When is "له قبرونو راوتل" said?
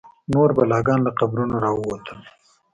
1.03-2.19